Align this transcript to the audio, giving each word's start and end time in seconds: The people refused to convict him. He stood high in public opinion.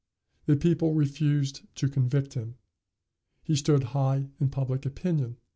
The 0.47 0.55
people 0.55 0.95
refused 0.95 1.61
to 1.75 1.87
convict 1.87 2.33
him. 2.33 2.55
He 3.43 3.55
stood 3.55 3.83
high 3.93 4.29
in 4.39 4.49
public 4.49 4.83
opinion. 4.83 5.37